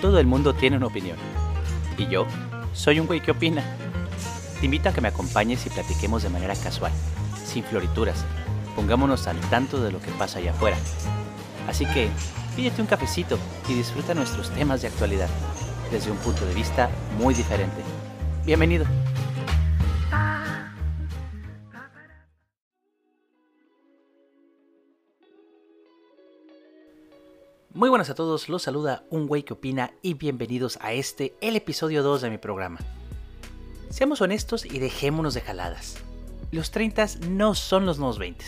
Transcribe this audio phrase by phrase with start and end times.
[0.00, 1.18] Todo el mundo tiene una opinión.
[1.98, 2.26] Y yo
[2.72, 3.62] soy un güey que opina.
[4.58, 6.92] Te invito a que me acompañes y platiquemos de manera casual,
[7.44, 8.24] sin florituras.
[8.74, 10.76] Pongámonos al tanto de lo que pasa allá afuera.
[11.68, 12.08] Así que
[12.56, 15.28] pídete un cafecito y disfruta nuestros temas de actualidad
[15.90, 16.88] desde un punto de vista
[17.18, 17.82] muy diferente.
[18.46, 18.86] Bienvenido.
[27.80, 31.56] Muy buenas a todos, los saluda un güey que opina y bienvenidos a este, el
[31.56, 32.78] episodio 2 de mi programa.
[33.88, 35.96] Seamos honestos y dejémonos de jaladas.
[36.50, 38.44] Los 30 no son los nuevos 20,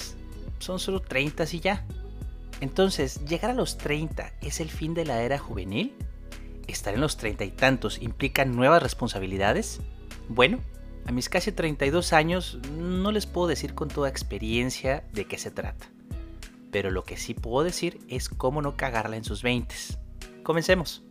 [0.59, 1.87] son solo 30 y ya.
[2.61, 5.95] Entonces, ¿llegar a los 30 es el fin de la era juvenil?
[6.67, 9.81] ¿Estar en los 30 y tantos implica nuevas responsabilidades?
[10.29, 10.59] Bueno,
[11.07, 15.51] a mis casi 32 años no les puedo decir con toda experiencia de qué se
[15.51, 15.92] trata
[16.73, 19.73] pero lo que sí puedo decir es cómo no cagarla en sus 20.
[20.43, 21.05] Comencemos.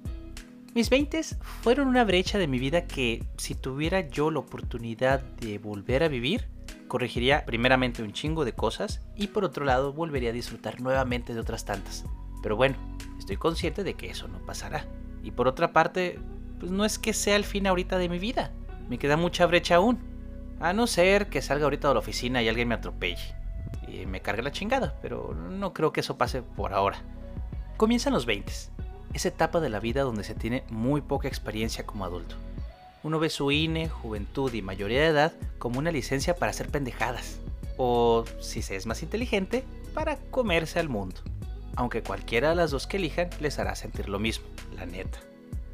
[0.73, 1.21] Mis 20
[1.61, 6.07] fueron una brecha de mi vida que si tuviera yo la oportunidad de volver a
[6.07, 6.47] vivir,
[6.87, 11.39] corregiría primeramente un chingo de cosas y por otro lado volvería a disfrutar nuevamente de
[11.39, 12.05] otras tantas.
[12.41, 12.75] Pero bueno,
[13.19, 14.85] estoy consciente de que eso no pasará.
[15.23, 16.19] Y por otra parte,
[16.59, 18.51] pues no es que sea el fin ahorita de mi vida.
[18.89, 19.99] Me queda mucha brecha aún.
[20.59, 23.40] A no ser que salga ahorita de la oficina y alguien me atropelle
[23.91, 27.01] y me cargue la chingada, pero no creo que eso pase por ahora.
[27.77, 28.51] Comienzan los 20,
[29.13, 32.35] esa etapa de la vida donde se tiene muy poca experiencia como adulto.
[33.03, 37.39] Uno ve su INE, juventud y mayoría de edad como una licencia para hacer pendejadas,
[37.77, 41.21] o si se es más inteligente, para comerse al mundo.
[41.75, 45.19] Aunque cualquiera de las dos que elijan les hará sentir lo mismo, la neta.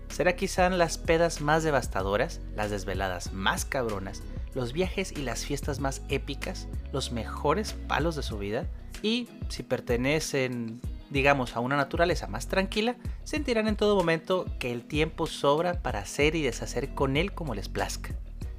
[0.09, 4.23] Será quizá las pedas más devastadoras, las desveladas más cabronas,
[4.57, 8.65] los viajes y las fiestas más épicas, los mejores palos de su vida
[9.01, 14.83] y si pertenecen digamos a una naturaleza más tranquila, sentirán en todo momento que el
[14.83, 18.15] tiempo sobra para hacer y deshacer con él como les plazca.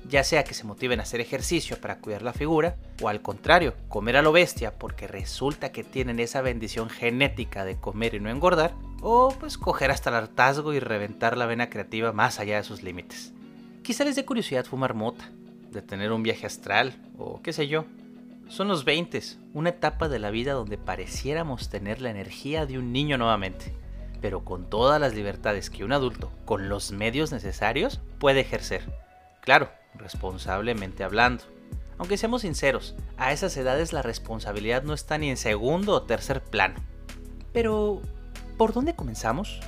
[0.09, 3.75] Ya sea que se motiven a hacer ejercicio para cuidar la figura, o al contrario,
[3.89, 8.31] comer a lo bestia porque resulta que tienen esa bendición genética de comer y no
[8.31, 12.65] engordar, o pues coger hasta el hartazgo y reventar la vena creativa más allá de
[12.65, 13.35] sus límites.
[13.83, 15.31] Quizá les dé curiosidad fumar mota,
[15.71, 17.85] de tener un viaje astral o qué sé yo.
[18.49, 19.21] Son los 20,
[19.53, 23.75] una etapa de la vida donde pareciéramos tener la energía de un niño nuevamente,
[24.23, 28.91] pero con todas las libertades que un adulto, con los medios necesarios, puede ejercer.
[29.43, 31.45] Claro, responsablemente hablando.
[31.99, 36.43] Aunque seamos sinceros, a esas edades la responsabilidad no está ni en segundo o tercer
[36.43, 36.77] plano.
[37.53, 38.01] Pero,
[38.57, 39.61] ¿por dónde comenzamos?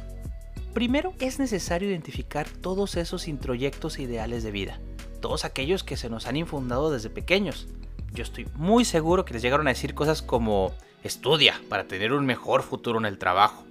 [0.72, 4.80] Primero es necesario identificar todos esos introyectos e ideales de vida
[5.20, 7.68] todos aquellos que se nos han infundado desde pequeños.
[8.12, 10.72] Yo estoy muy seguro que les llegaron a decir cosas como
[11.04, 13.64] estudia para tener un mejor futuro en el trabajo.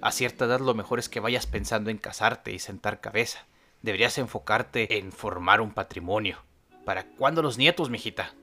[0.00, 3.46] A cierta edad lo mejor es que vayas pensando en casarte y sentar cabeza.
[3.82, 6.38] Deberías enfocarte en formar un patrimonio.
[6.84, 8.34] ¿Para cuándo los nietos, mijita?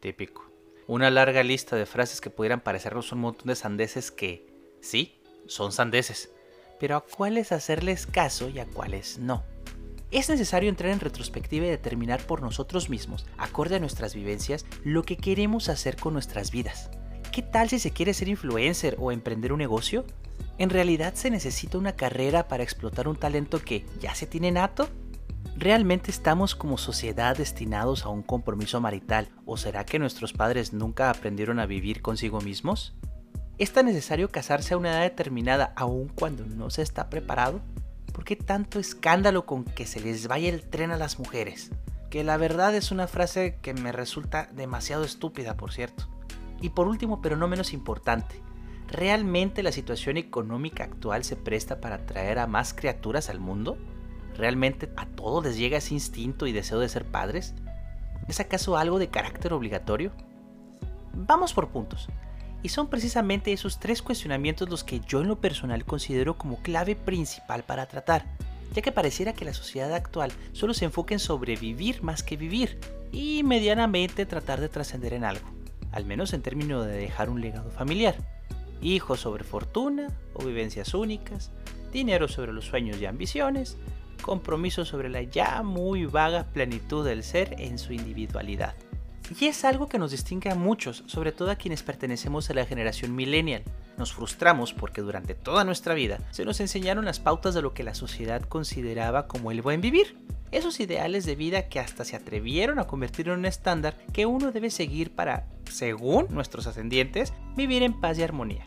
[0.00, 0.44] Típico.
[0.86, 4.46] Una larga lista de frases que pudieran parecernos un montón de sandeces que,
[4.80, 6.30] sí, son sandeces,
[6.78, 9.44] pero a cuáles hacerles caso y a cuáles no.
[10.12, 15.04] Es necesario entrar en retrospectiva y determinar por nosotros mismos, acorde a nuestras vivencias, lo
[15.04, 16.90] que queremos hacer con nuestras vidas.
[17.32, 20.04] ¿Qué tal si se quiere ser influencer o emprender un negocio?
[20.58, 24.90] ¿En realidad se necesita una carrera para explotar un talento que ya se tiene nato?
[25.56, 31.08] ¿Realmente estamos como sociedad destinados a un compromiso marital o será que nuestros padres nunca
[31.08, 32.94] aprendieron a vivir consigo mismos?
[33.56, 37.62] ¿Es tan necesario casarse a una edad determinada aun cuando no se está preparado?
[38.12, 41.70] ¿Por qué tanto escándalo con que se les vaya el tren a las mujeres?
[42.10, 46.08] Que la verdad es una frase que me resulta demasiado estúpida, por cierto.
[46.60, 48.40] Y por último, pero no menos importante,
[48.88, 53.78] ¿realmente la situación económica actual se presta para traer a más criaturas al mundo?
[54.36, 57.54] ¿Realmente a todos les llega ese instinto y deseo de ser padres?
[58.28, 60.12] ¿Es acaso algo de carácter obligatorio?
[61.14, 62.08] Vamos por puntos.
[62.62, 66.94] Y son precisamente esos tres cuestionamientos los que yo en lo personal considero como clave
[66.94, 68.24] principal para tratar,
[68.72, 72.78] ya que pareciera que la sociedad actual solo se enfoca en sobrevivir más que vivir
[73.10, 75.48] y medianamente tratar de trascender en algo,
[75.90, 78.16] al menos en términos de dejar un legado familiar.
[78.80, 81.50] Hijos sobre fortuna o vivencias únicas,
[81.92, 83.76] dinero sobre los sueños y ambiciones,
[84.22, 88.74] compromiso sobre la ya muy vaga plenitud del ser en su individualidad.
[89.40, 92.66] Y es algo que nos distingue a muchos, sobre todo a quienes pertenecemos a la
[92.66, 93.62] generación millennial.
[93.96, 97.84] Nos frustramos porque durante toda nuestra vida se nos enseñaron las pautas de lo que
[97.84, 100.16] la sociedad consideraba como el buen vivir.
[100.50, 104.52] Esos ideales de vida que hasta se atrevieron a convertir en un estándar que uno
[104.52, 108.66] debe seguir para, según nuestros ascendientes, vivir en paz y armonía.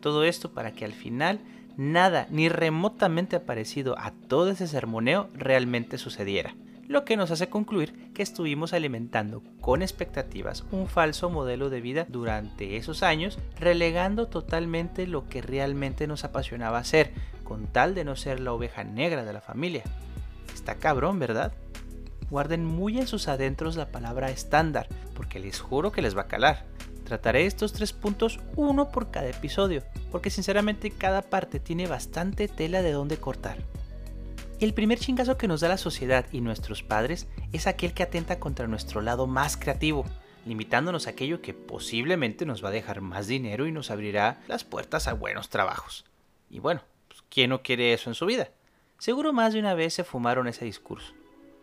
[0.00, 1.40] Todo esto para que al final
[1.76, 6.54] nada ni remotamente parecido a todo ese sermoneo realmente sucediera
[6.88, 12.06] lo que nos hace concluir que estuvimos alimentando con expectativas un falso modelo de vida
[12.08, 18.16] durante esos años, relegando totalmente lo que realmente nos apasionaba hacer, con tal de no
[18.16, 19.82] ser la oveja negra de la familia.
[20.52, 21.52] Está cabrón, ¿verdad?
[22.30, 26.28] Guarden muy en sus adentros la palabra estándar, porque les juro que les va a
[26.28, 26.64] calar.
[27.04, 32.80] Trataré estos tres puntos uno por cada episodio, porque sinceramente cada parte tiene bastante tela
[32.80, 33.58] de donde cortar.
[34.60, 38.38] El primer chingazo que nos da la sociedad y nuestros padres es aquel que atenta
[38.38, 40.04] contra nuestro lado más creativo,
[40.46, 44.62] limitándonos a aquello que posiblemente nos va a dejar más dinero y nos abrirá las
[44.62, 46.04] puertas a buenos trabajos.
[46.50, 48.50] Y bueno, pues, ¿quién no quiere eso en su vida?
[48.98, 51.14] Seguro más de una vez se fumaron ese discurso.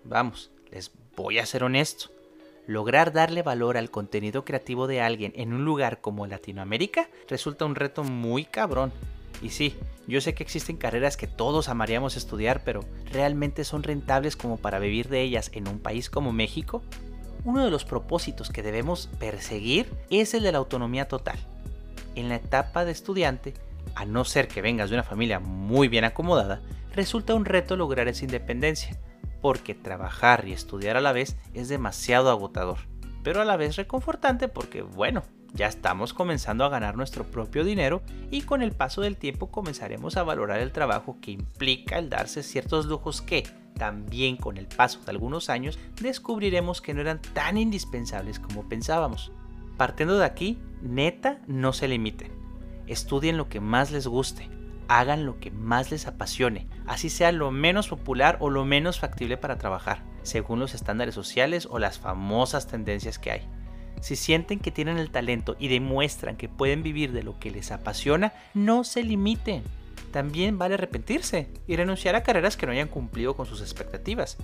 [0.03, 2.11] Vamos, les voy a ser honesto.
[2.67, 7.75] Lograr darle valor al contenido creativo de alguien en un lugar como Latinoamérica resulta un
[7.75, 8.91] reto muy cabrón
[9.41, 9.75] y sí,
[10.07, 14.79] yo sé que existen carreras que todos amaríamos estudiar, pero ¿realmente son rentables como para
[14.79, 16.83] vivir de ellas en un país como México?
[17.43, 21.39] Uno de los propósitos que debemos perseguir es el de la autonomía total.
[22.15, 23.53] En la etapa de estudiante,
[23.95, 26.61] a no ser que vengas de una familia muy bien acomodada,
[26.93, 28.99] resulta un reto lograr esa independencia,
[29.41, 32.77] porque trabajar y estudiar a la vez es demasiado agotador,
[33.23, 38.01] pero a la vez reconfortante porque, bueno, ya estamos comenzando a ganar nuestro propio dinero
[38.29, 42.43] y con el paso del tiempo comenzaremos a valorar el trabajo que implica el darse
[42.43, 43.43] ciertos lujos que,
[43.75, 49.31] también con el paso de algunos años, descubriremos que no eran tan indispensables como pensábamos.
[49.77, 52.31] Partiendo de aquí, neta, no se limiten.
[52.87, 54.49] Estudien lo que más les guste,
[54.87, 59.37] hagan lo que más les apasione, así sea lo menos popular o lo menos factible
[59.37, 63.60] para trabajar, según los estándares sociales o las famosas tendencias que hay.
[64.01, 67.71] Si sienten que tienen el talento y demuestran que pueden vivir de lo que les
[67.71, 69.63] apasiona, no se limiten.
[70.11, 74.37] También vale arrepentirse y renunciar a carreras que no hayan cumplido con sus expectativas.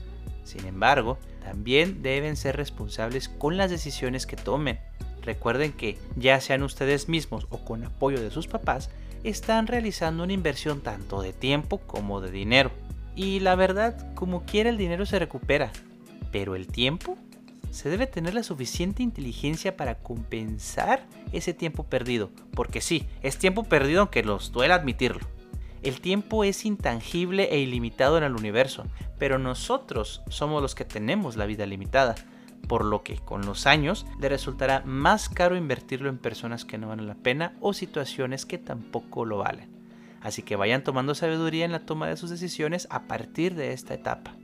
[0.43, 4.79] Sin embargo, también deben ser responsables con las decisiones que tomen.
[5.21, 8.89] Recuerden que, ya sean ustedes mismos o con apoyo de sus papás,
[9.23, 12.71] están realizando una inversión tanto de tiempo como de dinero.
[13.15, 15.71] Y la verdad, como quiera el dinero se recupera,
[16.31, 17.17] pero el tiempo
[17.77, 22.31] se debe tener la suficiente inteligencia para compensar ese tiempo perdido.
[22.55, 25.27] Porque sí, es tiempo perdido aunque nos duele admitirlo.
[25.83, 28.85] El tiempo es intangible e ilimitado en el universo,
[29.19, 32.15] pero nosotros somos los que tenemos la vida limitada,
[32.67, 36.87] por lo que con los años le resultará más caro invertirlo en personas que no
[36.87, 39.69] valen la pena o situaciones que tampoco lo valen.
[40.21, 43.93] Así que vayan tomando sabiduría en la toma de sus decisiones a partir de esta
[43.93, 44.36] etapa.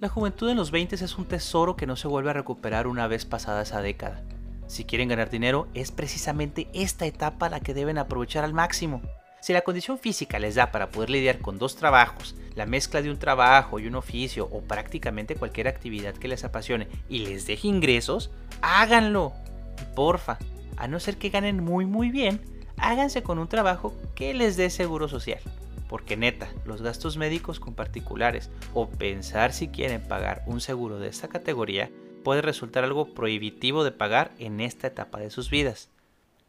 [0.00, 3.06] La juventud en los 20 es un tesoro que no se vuelve a recuperar una
[3.06, 4.22] vez pasada esa década.
[4.66, 9.02] Si quieren ganar dinero, es precisamente esta etapa la que deben aprovechar al máximo.
[9.40, 13.10] Si la condición física les da para poder lidiar con dos trabajos, la mezcla de
[13.10, 17.68] un trabajo y un oficio o prácticamente cualquier actividad que les apasione y les deje
[17.68, 18.30] ingresos,
[18.62, 19.32] háganlo.
[19.80, 20.38] Y porfa,
[20.76, 22.40] a no ser que ganen muy muy bien,
[22.78, 25.40] háganse con un trabajo que les dé seguro social
[25.88, 31.08] porque neta, los gastos médicos con particulares o pensar si quieren pagar un seguro de
[31.08, 31.90] esta categoría
[32.22, 35.90] puede resultar algo prohibitivo de pagar en esta etapa de sus vidas.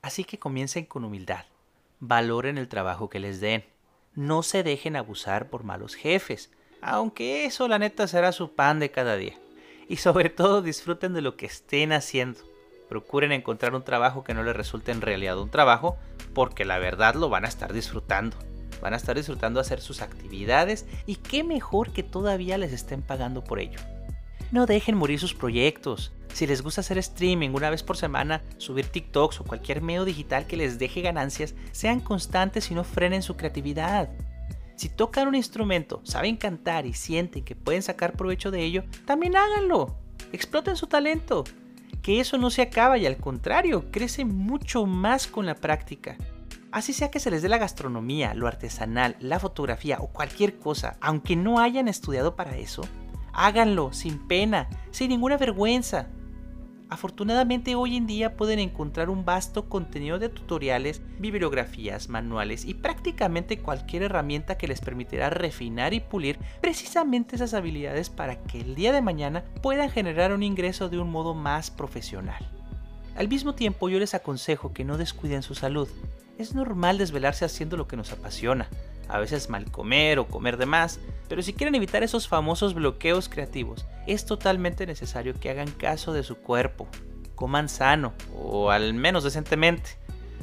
[0.02, 1.46] Así que comiencen con humildad,
[2.00, 3.66] valoren el trabajo que les den,
[4.14, 8.92] no se dejen abusar por malos jefes, aunque eso la neta será su pan de
[8.92, 9.38] cada día.
[9.90, 12.40] Y sobre todo disfruten de lo que estén haciendo.
[12.90, 15.98] Procuren encontrar un trabajo que no les resulte en realidad un trabajo,
[16.34, 18.38] porque la verdad lo van a estar disfrutando
[18.82, 23.44] van a estar disfrutando hacer sus actividades y qué mejor que todavía les estén pagando
[23.44, 23.80] por ello.
[24.52, 26.12] No dejen morir sus proyectos.
[26.34, 30.48] Si les gusta hacer streaming una vez por semana, subir TikToks o cualquier medio digital
[30.48, 34.10] que les deje ganancias, sean constantes y no frenen su creatividad.
[34.76, 39.36] Si tocan un instrumento, saben cantar y sienten que pueden sacar provecho de ello, también
[39.38, 39.96] háganlo.
[40.34, 41.46] Exploten su talento.
[42.02, 46.18] Que eso no se acaba y al contrario, crece mucho más con la práctica.
[46.76, 50.98] Así sea que se les dé la gastronomía, lo artesanal, la fotografía o cualquier cosa,
[51.00, 52.82] aunque no hayan estudiado para eso,
[53.32, 56.10] háganlo sin pena, sin ninguna vergüenza.
[56.90, 63.60] Afortunadamente hoy en día pueden encontrar un vasto contenido de tutoriales, bibliografías, manuales y prácticamente
[63.60, 68.92] cualquier herramienta que les permitirá refinar y pulir precisamente esas habilidades para que el día
[68.92, 72.46] de mañana puedan generar un ingreso de un modo más profesional.
[73.16, 75.88] Al mismo tiempo yo les aconsejo que no descuiden su salud,
[76.38, 78.70] es normal desvelarse haciendo lo que nos apasiona,
[79.08, 81.00] a veces mal comer o comer de más,
[81.30, 86.24] pero si quieren evitar esos famosos bloqueos creativos, es totalmente necesario que hagan caso de
[86.24, 86.88] su cuerpo,
[87.36, 89.92] coman sano o al menos decentemente,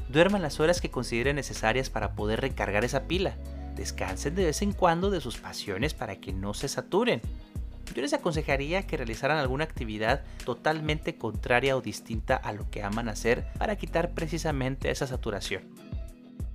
[0.08, 3.34] duerman las horas que consideren necesarias para poder recargar esa pila
[3.74, 7.20] Descansen de vez en cuando de sus pasiones para que no se saturen.
[7.94, 13.08] Yo les aconsejaría que realizaran alguna actividad totalmente contraria o distinta a lo que aman
[13.08, 15.62] hacer para quitar precisamente esa saturación.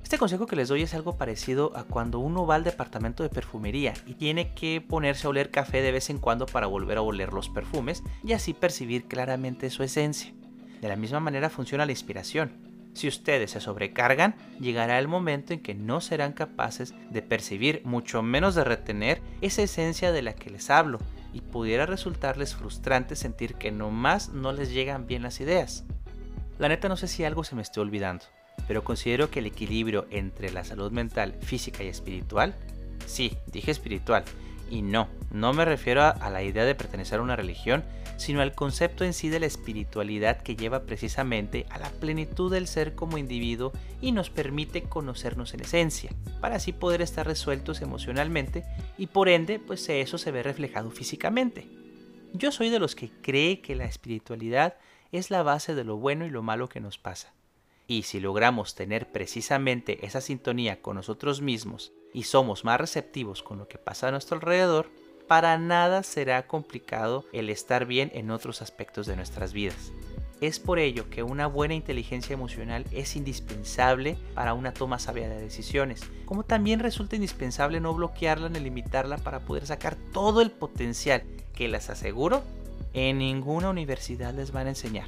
[0.07, 3.29] Este consejo que les doy es algo parecido a cuando uno va al departamento de
[3.29, 7.01] perfumería y tiene que ponerse a oler café de vez en cuando para volver a
[7.01, 10.31] oler los perfumes y así percibir claramente su esencia.
[10.79, 12.53] De la misma manera funciona la inspiración.
[12.93, 18.23] Si ustedes se sobrecargan, llegará el momento en que no serán capaces de percibir, mucho
[18.23, 20.99] menos de retener, esa esencia de la que les hablo,
[21.33, 25.83] y pudiera resultarles frustrante sentir que nomás no les llegan bien las ideas.
[26.59, 28.23] La neta no sé si algo se me esté olvidando
[28.67, 32.55] pero considero que el equilibrio entre la salud mental, física y espiritual,
[33.05, 34.23] sí, dije espiritual,
[34.69, 37.83] y no, no me refiero a, la idea de pertenecer a una religión,
[38.17, 42.67] sino al concepto en sí de la espiritualidad que lleva precisamente a la plenitud del
[42.67, 43.71] ser como individuo
[44.01, 46.11] y nos permite conocernos en esencia,
[46.41, 48.65] para así poder estar resueltos emocionalmente
[48.97, 51.67] y por ende, pues eso se ve reflejado físicamente.
[52.33, 54.75] Yo soy de los que cree que la espiritualidad
[55.11, 57.33] es la base de lo bueno y lo malo que nos pasa.
[57.87, 63.57] Y si logramos tener precisamente esa sintonía con nosotros mismos y somos más receptivos con
[63.57, 64.89] lo que pasa a nuestro alrededor,
[65.27, 69.91] para nada será complicado el estar bien en otros aspectos de nuestras vidas.
[70.39, 75.41] Es por ello que una buena inteligencia emocional es indispensable para una toma sabia de
[75.41, 81.23] decisiones, como también resulta indispensable no bloquearla ni limitarla para poder sacar todo el potencial
[81.53, 82.43] que les aseguro
[82.93, 85.07] en ninguna universidad les van a enseñar.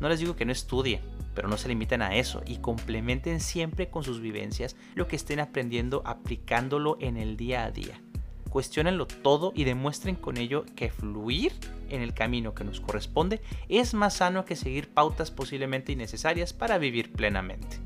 [0.00, 1.00] No les digo que no estudien,
[1.34, 5.40] pero no se limiten a eso y complementen siempre con sus vivencias lo que estén
[5.40, 8.00] aprendiendo aplicándolo en el día a día.
[8.48, 11.52] Cuestionenlo todo y demuestren con ello que fluir
[11.88, 16.78] en el camino que nos corresponde es más sano que seguir pautas posiblemente innecesarias para
[16.78, 17.78] vivir plenamente.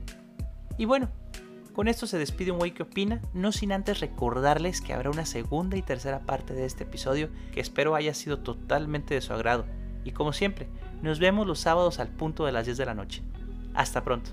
[0.78, 1.10] Y bueno,
[1.74, 5.26] con esto se despide un güey que opina, no sin antes recordarles que habrá una
[5.26, 9.66] segunda y tercera parte de este episodio que espero haya sido totalmente de su agrado.
[10.04, 10.68] Y como siempre,
[11.04, 13.22] nos vemos los sábados al punto de las 10 de la noche.
[13.74, 14.30] Hasta pronto.